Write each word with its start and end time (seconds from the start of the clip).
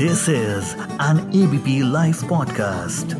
This 0.00 0.28
is 0.28 0.74
an 0.98 1.18
ABP 1.28 1.82
Life 1.82 2.22
podcast. 2.22 3.16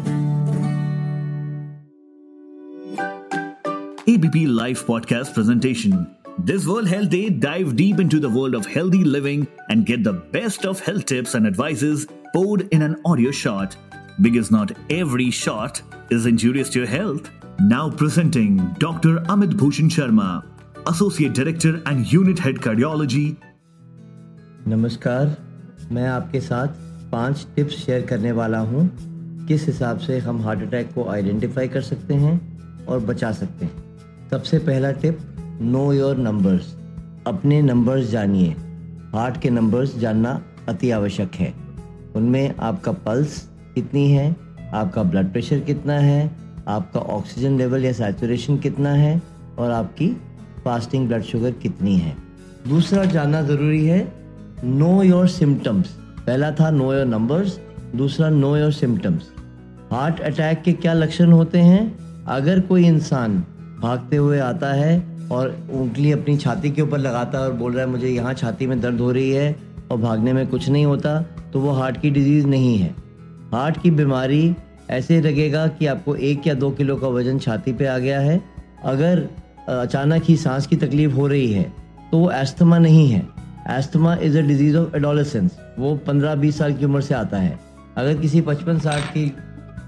ABP 4.08 4.46
Life 4.46 4.86
podcast 4.86 5.34
presentation. 5.34 6.16
This 6.38 6.66
World 6.66 6.88
Health 6.88 7.10
Day, 7.10 7.28
dive 7.28 7.76
deep 7.76 8.00
into 8.00 8.18
the 8.18 8.30
world 8.30 8.54
of 8.54 8.64
healthy 8.64 9.04
living 9.04 9.46
and 9.68 9.84
get 9.84 10.02
the 10.02 10.14
best 10.14 10.64
of 10.64 10.80
health 10.80 11.04
tips 11.04 11.34
and 11.34 11.46
advices 11.46 12.06
poured 12.32 12.66
in 12.72 12.80
an 12.80 12.98
audio 13.04 13.30
shot. 13.30 13.76
Because 14.22 14.50
not 14.50 14.72
every 14.88 15.30
shot 15.30 15.82
is 16.10 16.24
injurious 16.24 16.70
to 16.70 16.78
your 16.78 16.88
health. 16.88 17.30
Now 17.58 17.90
presenting 17.90 18.56
Dr. 18.78 19.18
Amit 19.34 19.58
Bhushan 19.58 19.90
Sharma, 19.90 20.46
Associate 20.86 21.34
Director 21.34 21.82
and 21.84 22.10
Unit 22.10 22.38
Head 22.38 22.54
Cardiology. 22.54 23.36
Namaskar. 24.66 25.36
मैं 25.92 26.08
आपके 26.08 26.40
साथ 26.40 26.68
पाँच 27.12 27.46
tips 27.56 27.72
share 27.72 28.02
करने 28.02 28.32
वाला 28.32 28.58
हूँ। 28.58 28.90
किस 29.46 29.66
हिसाब 29.66 29.98
से 29.98 30.18
हम 30.18 30.42
हार्ट 30.42 30.62
अटैक 30.62 30.92
को 30.94 31.08
आइडेंटिफाई 31.08 31.68
कर 31.68 31.80
सकते 31.80 32.14
हैं 32.14 32.58
और 32.86 33.00
बचा 33.00 33.32
सकते 33.32 33.64
हैं। 33.64 33.72
सबसे 34.30 34.58
पहला 34.58 34.92
टिप 34.92 35.18
नो 35.60 35.92
योर 35.92 36.16
नंबर्स 36.16 36.76
अपने 37.26 37.62
नंबर्स 37.62 38.10
जानिए। 38.10 38.50
हार्ट 39.14 39.40
के 39.40 39.50
नंबर्स 39.50 39.98
जानना 39.98 40.42
अति 40.68 40.90
आवश्यक 40.90 41.34
है। 41.34 41.54
उनमें 42.16 42.54
आपका 42.58 42.92
पल्स 42.92 43.48
कितनी 43.74 44.10
है, 44.10 44.36
आपका 44.74 45.02
ब्लड 45.02 45.32
प्रेशर 45.32 45.60
कितना 45.60 45.92
है, 45.92 46.30
आपका 46.68 47.00
ऑक्सीजन 47.00 47.58
लेवल 47.58 47.84
या 47.84 47.92
सैचुरेशन 47.92 48.56
कितना 48.56 48.90
है, 48.90 49.22
और 49.58 49.70
आपकी 49.70 50.08
फास्टिंग 50.64 51.08
ब्लड 51.08 51.22
शुगर 51.22 51.50
कितनी 51.50 51.96
है। 51.96 52.16
दूसरा, 52.68 53.04
जानना 53.04 53.42
ज़रूरी 53.42 53.86
है 53.86 54.19
नो 54.64 55.02
योर 55.02 55.28
सिम्टम्स 55.28 55.88
पहला 56.18 56.50
था 56.50 56.70
नो 56.70 56.92
योर 56.94 57.06
नंबर्स 57.06 57.58
दूसरा 57.96 58.28
know 58.30 58.56
your 58.56 58.72
symptoms 58.72 59.28
heart 59.92 60.20
attack 60.20 60.62
के 60.62 60.72
क्या 60.72 60.92
लक्षण 60.92 61.32
होते 61.32 61.58
हैं? 61.58 62.24
अगर 62.26 62.60
कोई 62.60 62.84
इंसान 62.86 63.38
भागते 63.80 64.16
हुए 64.16 64.38
आता 64.38 64.72
है 64.74 65.02
और 65.32 65.56
उंगली 65.72 66.12
अपनी 66.12 66.36
छाती 66.36 66.70
के 66.70 66.82
ऊपर 66.82 66.98
लगाता 66.98 67.38
है 67.38 67.44
और 67.44 67.52
बोल 67.52 67.72
रहा 67.72 67.84
है, 67.84 67.90
मुझे 67.90 68.08
यहाँ 68.08 68.34
छाती 68.34 68.66
में 68.66 68.80
दर्द 68.80 69.00
हो 69.00 69.10
रही 69.12 69.30
है 69.30 69.56
और 69.90 69.98
भागने 69.98 70.32
में 70.32 70.46
कुछ 70.46 70.68
नहीं 70.68 70.84
होता 70.86 71.20
तो 71.52 71.60
वो 71.60 71.70
हार्ट 71.72 72.00
की 72.00 72.10
डिज़ीज़ 72.10 72.46
नहीं 72.46 72.76
है। 72.78 72.94
हार्ट 73.52 73.82
की 73.82 73.90
बीमारी 73.92 74.54
ऐसे 74.90 75.20
लगेगा 75.20 75.66
कि 75.68 75.86
आपको 75.86 76.14
एक 76.16 76.46
या 76.46 76.54
दो 76.54 76.70
किलो 76.70 76.96
का 76.96 77.08
वज़न 77.08 77.38
छाती 77.38 77.72
पे 77.72 77.86
आ 77.86 77.98
गया 77.98 78.20
है। 78.20 78.40
अगर 78.84 79.28
अचानक 79.70 80.22
ही 80.24 80.36
सांस 80.36 80.66
की 80.66 80.76
तकलीफ़ 80.76 81.12
हो 81.12 81.26
रही 81.26 81.52
है 81.52 81.62
तो 82.12 82.18
वो 82.18 82.30
एस्थमा 82.32 82.78
नहीं 82.78 83.08
है। 83.08 83.26
Asthma 83.70 84.14
is 84.14 84.38
a 84.38 84.40
disease 84.42 84.76
of 84.76 84.96
adolescence 84.96 85.58
वो 85.78 85.94
15-20 86.06 86.58
साल 86.58 86.74
की 86.74 86.84
उम्र 86.84 87.00
से 87.00 87.14
आता 87.14 87.38
है। 87.38 87.58
अगर 87.96 88.16
किसी 88.16 88.40
55-60 88.40 89.06
की 89.06 89.32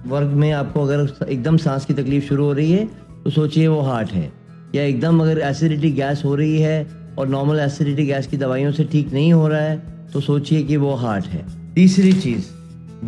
वर्ग 0.07 0.29
में 0.29 0.51
आपको 0.53 0.83
अगर 0.83 1.27
एकदम 1.29 1.57
सांस 1.57 1.85
की 1.85 1.95
तकलीफ़ 1.95 2.25
शुरू 2.25 2.45
हो 2.45 2.53
रही 2.53 2.73
है 2.73 2.85
तो 3.25 3.31
सोचिए 3.31 3.67
वो 3.69 3.81
हार्ट 3.81 4.11
है। 4.11 4.33
या 4.75 4.83
एकदम 4.83 5.21
अगर 5.21 5.39
एसिडिटी 5.39 5.91
गैस 5.91 6.23
हो 6.25 6.35
रही 6.35 6.61
है 6.61 6.87
और 7.19 7.29
नॉर्मल 7.29 7.61
एसिडिटी 7.61 8.07
गैस 8.07 8.27
की 8.27 8.37
दवाइयों 8.37 8.73
से 8.73 8.85
ठीक 8.85 9.13
नहीं 9.13 9.33
हो 9.33 9.49
रहा 9.49 9.61
है 9.61 9.77
तो 10.13 10.21
सोचिए 10.21 10.63
कि 10.63 10.77
वो 10.77 10.95
हार्ट 10.95 11.27
है। 11.27 11.45
तीसरी 11.75 12.13
चीज़ 12.13 12.47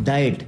डाइट 0.05 0.43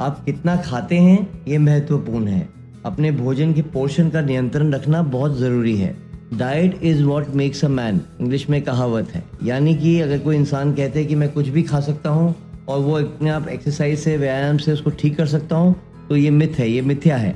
आप 0.00 0.24
कितना 0.24 0.56
खाते 0.56 0.96
हैं, 0.96 1.44
ये 1.48 1.58
महत्वपूर्ण 1.58 2.28
है। 2.28 2.48
अपने 2.84 3.10
भोजन 3.12 3.52
के 3.52 3.62
पोर्शन 3.62 4.10
का 4.10 4.20
नियंत्रण 4.20 4.72
रखना 4.72 5.02
बहुत 5.02 5.36
ज़रूरी 5.38 5.76
है। 5.76 5.96
Diet 6.34 6.78
is 6.82 7.02
what 7.04 7.28
makes 7.36 7.64
a 7.64 7.68
man 7.68 8.00
English 8.20 8.48
में 8.50 8.60
कहावत 8.62 9.10
है। 9.10 9.22
यानी 9.44 9.74
कि 9.74 9.98
अगर 10.00 10.18
कोई 10.18 10.36
इंसान 10.36 10.72
कहते 10.74 10.98
हैं 10.98 11.08
कि 11.08 11.14
मैं 11.14 11.32
कुछ 11.32 11.48
भी 11.48 11.62
खा 11.62 11.80
सकता 11.80 12.10
हूँ 12.10 12.34
और 12.68 12.78
वो 12.78 12.98
अपने 12.98 13.30
आप 13.30 13.48
एक्सरसाइज 13.48 13.98
से, 13.98 14.16
व्यायाम 14.16 14.56
से 14.58 14.72
उसको 14.72 14.90
ठीक 14.92 15.16
कर 15.16 15.26
सकता 15.26 15.56
हूँ 15.56 15.74
तो 16.08 16.16
ये 16.16 16.30
मिथ 16.30 16.58
है, 16.58 16.70
ये 16.70 16.82
मिथ्या 16.82 17.16
है। 17.16 17.34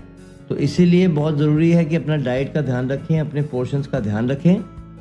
तो 0.48 0.56
इसीलिए 0.58 1.08
बहुत 1.10 1.38
ज़रूरी 1.38 1.70
है 1.70 1.84
कि 1.84 1.97
अपना 1.97 2.16
डाइट 2.19 2.52
का 2.54 2.60
ध्यान 2.60 2.88
रखें, 2.91 3.19
अपने 3.20 3.42
पोर्शंस 3.42 3.86
का 3.86 4.00
ध्यान 4.00 4.28
रखें। 4.31 4.54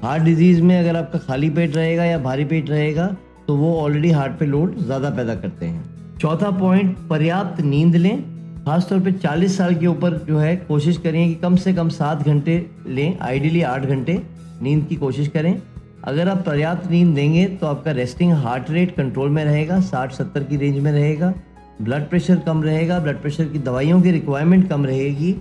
हार्ट 0.04 0.24
डिज़ीज़ 0.24 0.62
में 0.62 0.78
अगर 0.80 0.96
आपका 0.96 1.20
खाली 1.20 1.50
पेट 1.50 1.76
रहेगा 1.76 2.06
या 2.06 2.18
भारी 2.20 2.46
पेट 2.46 2.70
रहेगा 2.70 3.16
तो 3.48 3.56
वो 3.56 3.76
ऑलरेडी 3.80 4.12
हार्ट 4.12 4.40
पे 4.40 4.46
लोड 4.46 4.78
ज़्यादा 4.78 5.10
पैदा 5.10 5.36
करते 5.36 5.66
हैं। 5.66 6.18
चौथा 6.20 6.50
पॉइंट 6.52 6.98
पर्याप्त 7.10 7.62
नींद 7.64 7.96
लें। 7.96 8.41
खासतौर 8.66 9.00
पे 9.00 9.12
40 9.12 9.58
साल 9.58 9.76
के 9.76 9.88
ऊपर 9.88 10.18
जो 10.28 10.38
है, 10.38 10.56
कोशिश 10.58 10.98
करें 10.98 11.28
कि 11.28 11.36
कम 11.36 11.56
से 11.56 11.74
कम 11.74 11.90
सात 11.90 12.24
घंटे 12.24 12.66
लें 12.88 13.20
आइडियली 13.20 13.62
आठ 13.62 13.86
घंटे 13.86 14.22
नींद 14.62 14.86
की 14.86 14.96
कोशिश 14.96 15.28
करें। 15.28 15.56
अगर 16.04 16.30
आप 16.30 16.44
पर्याप्त 16.46 16.90
नींद 16.92 17.16
देंगे 17.16 17.46
तो 17.46 17.68
आपका 17.68 17.92
रेस्टिंग 17.92 18.32
हार्ट 18.34 18.70
रेट 18.72 18.96
कंट्रोल 18.96 19.30
में 19.30 19.44
रहेगा, 19.46 19.80
साठ 19.80 20.12
सत्तर 20.12 20.44
की 20.44 20.58
रेंज 20.58 20.78
में 20.80 20.92
रहेगा। 20.92 21.34
ब्लड 21.82 22.08
प्रेशर 22.10 22.40
कम 22.40 22.64
रहेगा 22.64 23.00
ब्लड 23.00 23.22
प्रेशर 23.22 23.46
की 23.46 23.60
दवाइयों 23.60 24.02
की 24.02 24.12
रिक्वायरमेंट 24.12 24.70
कम 24.70 24.86
रहेगी। 24.86 25.32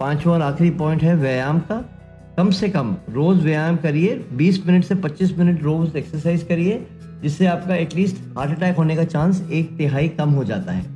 पांचवा 0.00 0.32
और 0.34 0.42
आखिरी 0.42 0.70
पॉइंट 0.70 1.02
है 1.02 1.14
व्यायाम 1.16 1.58
का। 1.60 1.76
कम 2.36 2.50
से 2.50 2.68
कम 2.68 2.96
रोज 3.10 3.42
व्यायाम 3.42 3.76
करिए 3.76 4.24
20 4.32 4.66
मिनट 4.66 4.84
से 4.84 4.94
25 4.94 5.36
मिनट 5.38 5.62
रोज 5.62 5.96
एक्सरसाइज 5.96 6.42
करिए, 6.42 6.86
जिससे 7.22 7.46
आपका 7.46 7.74
एटलीस्ट 7.74 8.16
हार्ट 8.38 8.56
अटैक 8.56 8.76
होने 8.76 8.96
का 8.96 9.04
चांस 9.04 9.46
एक 9.52 9.76
तिहाई 9.76 10.08
कम 10.08 10.30
हो 10.30 10.44
जाता 10.44 10.72
है। 10.72 10.93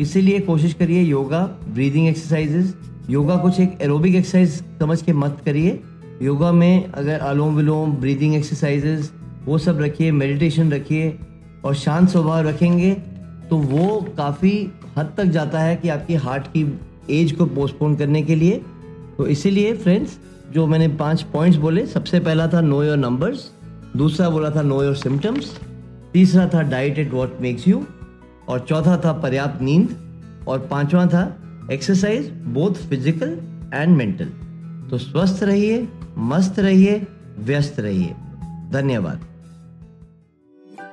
इसीलिए 0.00 0.40
कोशिश 0.40 0.74
करिए 0.74 1.02
योगा 1.02 1.42
ब्रीदिंग 1.68 2.08
एक्सरसाइजेस 2.08 2.74
योगा 3.10 3.36
कुछ 3.36 3.60
एक 3.60 3.78
एरोबिक 3.82 4.14
एक्सरसाइज 4.14 4.62
समझ 4.80 5.00
के 5.02 5.12
मत 5.12 5.42
करिए। 5.44 5.80
योगा 6.22 6.50
में 6.52 6.92
अगर 6.92 7.20
आलोम 7.20 7.56
विलोम 7.56 7.92
ब्रीदिंग 7.92 8.34
एक्सरसाइजेस 8.34 9.12
वो 9.44 9.58
सब 9.58 9.80
रखिए 9.80 10.10
मेडिटेशन 10.12 10.72
रखिए 10.72 11.16
और 11.64 11.74
शांत 11.74 12.08
स्वभाव 12.08 12.48
रखेंगे 12.48 12.92
तो 13.50 13.56
वो 13.56 14.00
काफ़ी 14.16 14.52
हद 14.96 15.12
तक 15.16 15.24
जाता 15.30 15.60
है 15.60 15.76
कि 15.76 15.88
आपकी 15.88 16.14
हार्ट 16.16 16.46
की 16.46 16.62
एज 17.10 17.32
को 17.32 17.46
पोस्टपोन 17.46 17.94
करने 17.96 18.22
के 18.22 18.34
लिए। 18.34 18.60
तो 19.18 19.26
इसीलिए 19.26 19.72
फ्रेंड्स 19.74 20.18
जो 20.52 20.66
मैंने 20.66 20.88
पाँच 20.88 21.22
पॉइंट्स 21.22 21.58
बोले, 21.58 21.86
सबसे 21.86 22.20
पहला 22.20 22.46
था 22.48 22.60
नो 22.60 22.82
योर 22.82 22.96
नंबर्स 22.96 23.50
दूसरा 23.96 24.28
बोला 24.30 24.50
था 24.50 24.62
नो 24.62 24.82
योर 24.82 24.94
सिम्टम्स 24.96 25.58
तीसरा 26.12 26.46
था 26.54 26.62
diet 26.62 26.98
eat 26.98 27.12
what 27.12 27.40
makes 27.40 27.68
you 27.68 27.84
और 28.48 28.66
चौथा 28.68 28.96
था 29.04 29.12
पर्याप्त 29.12 29.62
नींद 29.62 29.96
और 30.48 30.58
पांचवा 30.70 31.06
था 31.06 31.24
exercise 31.72 32.30
both 32.30 32.74
physical 32.88 33.38
and 33.74 33.96
mental 33.96 34.28
तो 34.90 34.98
स्वस्थ 34.98 35.42
रहिए, 35.42 35.88
मस्त 36.18 36.58
रहिए, 36.58 37.06
व्यस्त 37.38 37.80
रहिए। 37.80 38.14
धन्यवाद। 38.72 39.20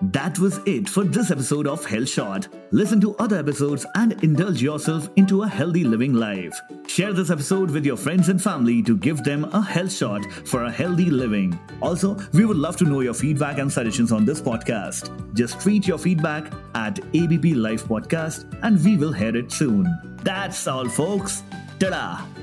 That 0.02 0.38
was 0.40 0.60
it 0.66 0.90
for 0.90 1.04
this 1.04 1.32
episode 1.32 1.68
of 1.68 1.86
Health 1.86 2.10
Shot. 2.10 2.48
Listen 2.72 3.00
to 3.02 3.16
other 3.18 3.38
episodes 3.38 3.86
and 3.96 4.22
indulge 4.24 4.62
yourself 4.62 5.10
into 5.16 5.44
a 5.44 5.48
healthy 5.48 5.84
living 5.84 6.14
life. 6.14 6.60
Share 6.88 7.14
this 7.14 7.30
episode 7.30 7.72
with 7.72 7.86
your 7.86 7.96
friends 7.96 8.30
and 8.30 8.42
family 8.42 8.82
to 8.84 8.98
give 8.98 9.24
them 9.24 9.46
a 9.46 9.62
health 9.62 9.94
shot 9.94 10.26
for 10.46 10.64
a 10.64 10.72
healthy 10.72 11.10
living. 11.10 11.58
Also, 11.82 12.18
we 12.34 12.46
would 12.46 12.58
love 12.58 12.76
to 12.78 12.86
know 12.86 13.00
your 13.00 13.14
feedback 13.14 13.60
and 13.60 13.72
suggestions 13.72 14.12
on 14.12 14.26
this 14.26 14.42
podcast. 14.42 15.12
Just 15.34 15.62
tweet 15.62 15.88
your 15.88 15.98
feedback 15.98 16.52
at 16.76 17.00
ABP 17.14 17.54
Life 17.54 17.86
Podcast 17.86 18.46
and 18.64 18.84
we 18.84 18.98
will 18.98 19.14
hear 19.14 19.36
it 19.36 19.52
soon. 19.52 19.88
That's 20.24 20.68
all, 20.68 20.90
folks. 20.90 21.44
Ta-da! 21.80 22.43